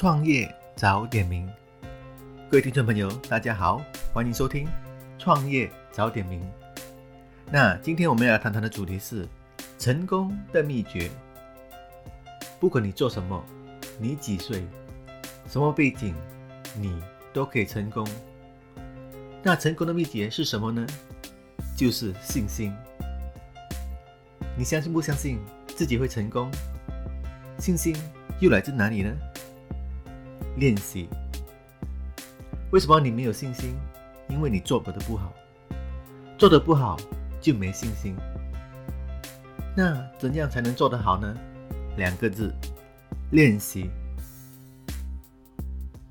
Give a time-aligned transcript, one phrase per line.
[0.00, 1.46] 创业早点名，
[2.50, 3.82] 各位听众朋友，大家好，
[4.14, 4.66] 欢迎收听
[5.18, 6.42] 创业早点名。
[7.52, 9.28] 那今天我们要谈谈的主题是
[9.78, 11.10] 成功的秘诀。
[12.58, 13.44] 不管你做什么，
[13.98, 14.64] 你几岁，
[15.46, 16.14] 什么背景，
[16.74, 16.98] 你
[17.34, 18.08] 都可以成功。
[19.42, 20.86] 那成功的秘诀是什么呢？
[21.76, 22.72] 就是信心。
[24.56, 26.50] 你相信不相信自己会成功？
[27.58, 27.94] 信心
[28.40, 29.14] 又来自哪里呢？
[30.60, 31.08] 练习。
[32.70, 33.74] 为什么你没有信心？
[34.28, 35.32] 因为你做得不好，
[36.36, 36.98] 做得不好
[37.40, 38.14] 就没信心。
[39.74, 41.34] 那怎样才能做得好呢？
[41.96, 42.54] 两个字：
[43.30, 43.88] 练习。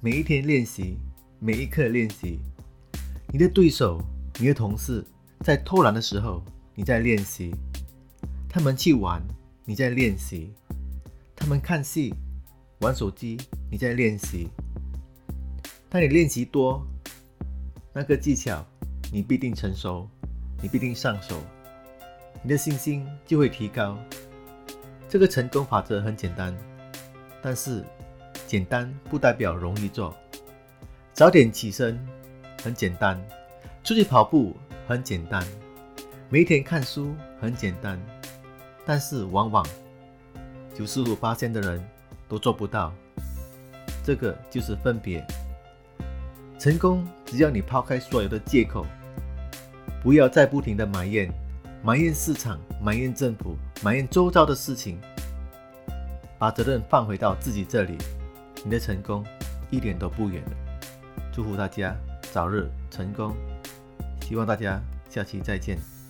[0.00, 0.98] 每一天练习，
[1.38, 2.40] 每一刻练习。
[3.28, 4.02] 你的对手、
[4.40, 5.06] 你的同事
[5.38, 6.42] 在偷懒的时候，
[6.74, 7.54] 你在练习；
[8.48, 9.22] 他们去玩，
[9.64, 10.50] 你在练习；
[11.36, 12.12] 他们看戏、
[12.82, 13.38] 玩手机。
[13.70, 14.48] 你在练习，
[15.88, 16.84] 当你练习多，
[17.94, 18.62] 那个技巧
[19.10, 20.06] 你必定成熟，
[20.60, 21.40] 你必定上手，
[22.42, 23.96] 你的信心就会提高。
[25.08, 26.54] 这个成功法则很简单，
[27.40, 27.84] 但是
[28.46, 30.14] 简单不代表容易做。
[31.14, 31.98] 早点起身
[32.62, 33.18] 很简单，
[33.84, 34.56] 出去跑步
[34.88, 35.46] 很简单，
[36.28, 37.98] 每天看书很简单，
[38.84, 39.64] 但是往往
[40.74, 41.82] 九十五八千的人
[42.32, 42.90] 都做不到。
[44.02, 45.22] 这个就是分别。
[46.58, 48.86] 成功，只要你抛开所有的借口，
[50.02, 51.30] 不要再不停的埋怨，
[51.84, 54.98] 埋怨市场，埋怨政府，埋怨周遭的事情，
[56.38, 57.98] 把责任放回到自己这里，
[58.64, 59.22] 你的成功
[59.70, 60.52] 一点都不远了。
[61.34, 61.94] 祝福大家
[62.32, 63.36] 早日成功，
[64.22, 66.01] 希望大家下期再见。